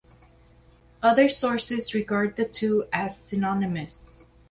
Other 1.03 1.29
sources 1.29 1.93
regard 1.93 2.35
the 2.35 2.45
two 2.45 2.85
as 2.91 3.15
synonymous. 3.23 4.25